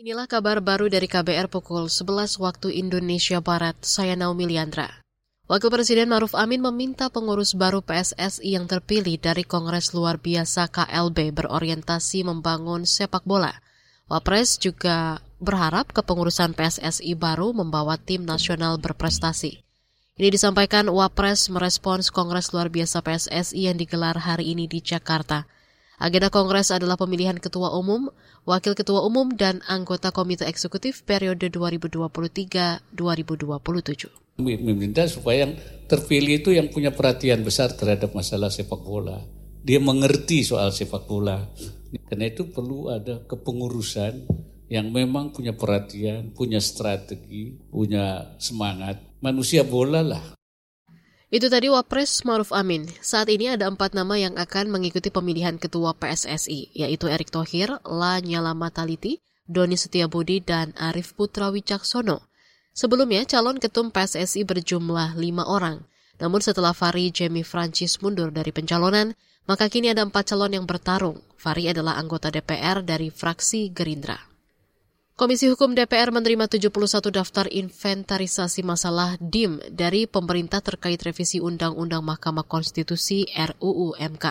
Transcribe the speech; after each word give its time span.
Inilah 0.00 0.24
kabar 0.24 0.64
baru 0.64 0.88
dari 0.88 1.04
KBR 1.04 1.52
pukul 1.52 1.92
11 1.92 2.40
waktu 2.40 2.72
Indonesia 2.72 3.36
Barat. 3.44 3.76
Saya 3.84 4.16
Naomi 4.16 4.48
Liandra. 4.48 4.88
Wakil 5.44 5.68
Presiden 5.68 6.08
Maruf 6.08 6.32
Amin 6.32 6.64
meminta 6.64 7.12
pengurus 7.12 7.52
baru 7.52 7.84
PSSI 7.84 8.56
yang 8.56 8.64
terpilih 8.64 9.20
dari 9.20 9.44
Kongres 9.44 9.92
Luar 9.92 10.16
Biasa 10.16 10.72
KLB 10.72 11.36
berorientasi 11.36 12.24
membangun 12.24 12.88
sepak 12.88 13.28
bola. 13.28 13.60
Wapres 14.08 14.56
juga 14.56 15.20
berharap 15.36 15.92
kepengurusan 15.92 16.56
PSSI 16.56 17.12
baru 17.12 17.52
membawa 17.52 18.00
tim 18.00 18.24
nasional 18.24 18.80
berprestasi. 18.80 19.60
Ini 20.16 20.28
disampaikan 20.32 20.88
Wapres 20.88 21.52
merespons 21.52 22.08
Kongres 22.08 22.56
Luar 22.56 22.72
Biasa 22.72 23.04
PSSI 23.04 23.68
yang 23.68 23.76
digelar 23.76 24.16
hari 24.16 24.56
ini 24.56 24.64
di 24.64 24.80
Jakarta. 24.80 25.44
Agenda 26.00 26.32
Kongres 26.32 26.72
adalah 26.72 26.96
pemilihan 26.96 27.36
Ketua 27.36 27.76
Umum, 27.76 28.08
Wakil 28.48 28.72
Ketua 28.72 29.04
Umum, 29.04 29.36
dan 29.36 29.60
anggota 29.68 30.08
Komite 30.08 30.48
Eksekutif 30.48 31.04
periode 31.04 31.52
2023-2027. 31.52 34.08
Meminta 34.40 35.04
supaya 35.04 35.44
yang 35.44 35.60
terpilih 35.92 36.40
itu 36.40 36.56
yang 36.56 36.72
punya 36.72 36.96
perhatian 36.96 37.44
besar 37.44 37.76
terhadap 37.76 38.16
masalah 38.16 38.48
sepak 38.48 38.80
bola. 38.80 39.20
Dia 39.60 39.76
mengerti 39.76 40.40
soal 40.40 40.72
sepak 40.72 41.04
bola. 41.04 41.36
Karena 42.08 42.32
itu 42.32 42.48
perlu 42.48 42.88
ada 42.88 43.20
kepengurusan 43.28 44.24
yang 44.72 44.88
memang 44.88 45.36
punya 45.36 45.52
perhatian, 45.52 46.32
punya 46.32 46.64
strategi, 46.64 47.60
punya 47.68 48.40
semangat. 48.40 49.20
Manusia 49.20 49.68
bola 49.68 50.00
lah. 50.00 50.39
Itu 51.30 51.46
tadi 51.46 51.70
Wapres 51.70 52.26
Maruf 52.26 52.50
Amin. 52.50 52.90
Saat 52.98 53.30
ini 53.30 53.46
ada 53.46 53.70
empat 53.70 53.94
nama 53.94 54.18
yang 54.18 54.34
akan 54.34 54.66
mengikuti 54.66 55.14
pemilihan 55.14 55.62
ketua 55.62 55.94
PSSI, 55.94 56.74
yaitu 56.74 57.06
Erick 57.06 57.30
Thohir, 57.30 57.78
Lanyala 57.86 58.50
Mataliti, 58.50 59.22
Doni 59.46 59.78
Setiabudi, 59.78 60.42
dan 60.42 60.74
Arif 60.74 61.14
Putra 61.14 61.54
Wicaksono. 61.54 62.26
Sebelumnya, 62.74 63.22
calon 63.30 63.62
ketum 63.62 63.94
PSSI 63.94 64.42
berjumlah 64.42 65.14
lima 65.14 65.46
orang. 65.46 65.86
Namun 66.18 66.42
setelah 66.42 66.74
Fari 66.74 67.14
Jamie 67.14 67.46
Francis 67.46 68.02
mundur 68.02 68.34
dari 68.34 68.50
pencalonan, 68.50 69.14
maka 69.46 69.70
kini 69.70 69.94
ada 69.94 70.02
empat 70.02 70.34
calon 70.34 70.50
yang 70.50 70.66
bertarung. 70.66 71.22
Fari 71.38 71.70
adalah 71.70 71.94
anggota 71.94 72.34
DPR 72.34 72.82
dari 72.82 73.06
fraksi 73.06 73.70
Gerindra. 73.70 74.29
Komisi 75.20 75.52
Hukum 75.52 75.76
DPR 75.76 76.16
menerima 76.16 76.48
71 76.48 76.72
daftar 77.12 77.44
inventarisasi 77.44 78.64
masalah 78.64 79.20
DIM 79.20 79.60
dari 79.68 80.08
pemerintah 80.08 80.64
terkait 80.64 80.96
revisi 80.96 81.44
Undang-Undang 81.44 82.00
Mahkamah 82.00 82.48
Konstitusi 82.48 83.28
RUU 83.28 84.00
MK. 84.00 84.24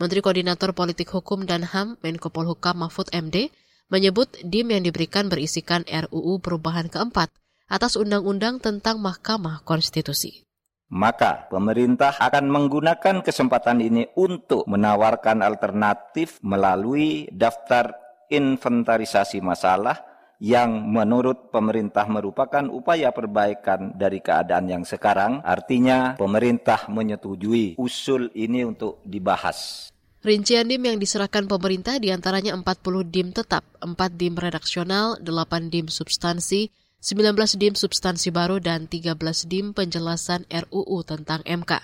Menteri 0.00 0.24
Koordinator 0.24 0.72
Politik 0.72 1.12
Hukum 1.12 1.44
dan 1.44 1.68
HAM 1.68 2.00
Menko 2.00 2.32
Polhukam 2.32 2.80
Mahfud 2.80 3.12
MD 3.12 3.52
menyebut 3.92 4.32
DIM 4.40 4.72
yang 4.72 4.88
diberikan 4.88 5.28
berisikan 5.28 5.84
RUU 5.84 6.40
perubahan 6.40 6.88
keempat 6.88 7.28
atas 7.68 8.00
Undang-Undang 8.00 8.64
tentang 8.64 9.04
Mahkamah 9.04 9.60
Konstitusi. 9.68 10.48
Maka 10.96 11.44
pemerintah 11.52 12.16
akan 12.16 12.48
menggunakan 12.48 13.20
kesempatan 13.20 13.84
ini 13.84 14.08
untuk 14.16 14.64
menawarkan 14.64 15.44
alternatif 15.44 16.40
melalui 16.40 17.28
daftar 17.28 17.92
inventarisasi 18.32 19.44
masalah 19.44 20.11
yang 20.42 20.90
menurut 20.90 21.54
pemerintah 21.54 22.02
merupakan 22.10 22.66
upaya 22.66 23.14
perbaikan 23.14 23.94
dari 23.94 24.18
keadaan 24.18 24.66
yang 24.66 24.82
sekarang. 24.82 25.38
Artinya 25.46 26.18
pemerintah 26.18 26.90
menyetujui 26.90 27.78
usul 27.78 28.26
ini 28.34 28.66
untuk 28.66 28.98
dibahas. 29.06 29.86
Rincian 30.26 30.66
DIM 30.66 30.82
yang 30.82 30.98
diserahkan 30.98 31.46
pemerintah 31.46 32.02
di 32.02 32.10
antaranya 32.10 32.58
40 32.58 32.66
DIM 33.06 33.30
tetap, 33.30 33.62
4 33.78 33.94
DIM 34.18 34.34
redaksional, 34.34 35.18
8 35.22 35.70
DIM 35.70 35.86
substansi, 35.86 36.74
19 36.98 37.58
DIM 37.58 37.74
substansi 37.78 38.34
baru, 38.34 38.58
dan 38.62 38.86
13 38.86 39.18
DIM 39.46 39.74
penjelasan 39.74 40.46
RUU 40.46 41.02
tentang 41.06 41.42
MK. 41.46 41.74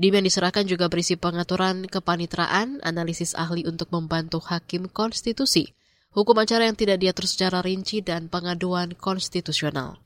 DIM 0.00 0.20
yang 0.20 0.24
diserahkan 0.28 0.64
juga 0.64 0.88
berisi 0.88 1.16
pengaturan 1.16 1.84
kepanitraan, 1.84 2.80
analisis 2.84 3.32
ahli 3.36 3.64
untuk 3.68 3.92
membantu 3.92 4.40
hakim 4.44 4.88
konstitusi, 4.88 5.72
hukum 6.10 6.36
acara 6.38 6.66
yang 6.66 6.76
tidak 6.78 6.98
diatur 6.98 7.26
secara 7.26 7.62
rinci, 7.62 8.02
dan 8.02 8.26
pengaduan 8.26 8.94
konstitusional. 8.98 10.02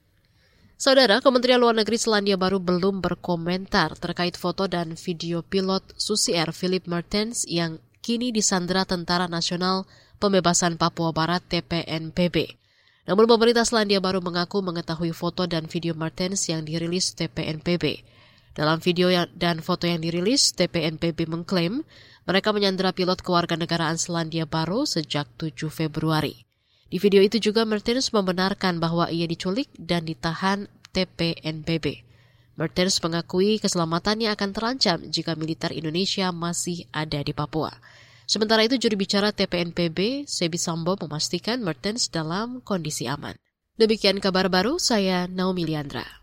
Saudara, 0.75 1.23
Kementerian 1.23 1.63
Luar 1.63 1.73
Negeri 1.73 1.97
Selandia 1.97 2.35
Baru 2.35 2.59
belum 2.59 2.99
berkomentar 2.99 3.95
terkait 3.97 4.35
foto 4.35 4.67
dan 4.67 4.99
video 4.99 5.41
pilot 5.41 5.87
Susi 5.95 6.35
Air 6.35 6.51
Philip 6.51 6.85
Mertens 6.91 7.47
yang 7.47 7.79
kini 8.05 8.35
disandera 8.35 8.85
Tentara 8.85 9.31
Nasional 9.31 9.87
Pembebasan 10.19 10.77
Papua 10.77 11.15
Barat 11.15 11.41
TPNPB. 11.47 12.59
Namun 13.07 13.25
pemerintah 13.31 13.65
Selandia 13.65 14.03
Baru 14.03 14.21
mengaku 14.21 14.61
mengetahui 14.61 15.15
foto 15.15 15.47
dan 15.47 15.71
video 15.71 15.95
Mertens 15.95 16.51
yang 16.51 16.67
dirilis 16.67 17.15
TPNPB. 17.17 18.05
Dalam 18.55 18.79
video 18.79 19.11
dan 19.35 19.59
foto 19.59 19.91
yang 19.91 19.99
dirilis, 19.99 20.55
TPNPB 20.55 21.27
mengklaim 21.27 21.83
mereka 22.23 22.55
menyandera 22.55 22.95
pilot 22.95 23.19
kewarganegaraan 23.19 23.99
Selandia 23.99 24.47
Baru 24.47 24.87
sejak 24.87 25.27
7 25.43 25.67
Februari. 25.75 26.47
Di 26.87 27.03
video 27.03 27.19
itu 27.19 27.43
juga 27.43 27.67
Mertens 27.67 28.15
membenarkan 28.15 28.79
bahwa 28.79 29.11
ia 29.11 29.27
diculik 29.27 29.67
dan 29.75 30.07
ditahan 30.07 30.71
TPNPB. 30.95 32.07
Mertens 32.55 33.03
mengakui 33.03 33.59
keselamatannya 33.59 34.31
akan 34.31 34.51
terancam 34.55 34.99
jika 35.11 35.35
militer 35.35 35.75
Indonesia 35.75 36.31
masih 36.31 36.87
ada 36.95 37.19
di 37.27 37.35
Papua. 37.35 37.75
Sementara 38.31 38.63
itu 38.63 38.79
juri 38.79 38.95
bicara 38.95 39.35
TPNPB, 39.35 40.31
Sebi 40.31 40.63
Sambo 40.63 40.95
memastikan 40.95 41.59
Mertens 41.59 42.07
dalam 42.07 42.63
kondisi 42.63 43.11
aman. 43.11 43.35
Demikian 43.75 44.23
kabar 44.23 44.47
baru, 44.47 44.79
saya 44.79 45.27
Naomi 45.27 45.67
Liandra. 45.67 46.23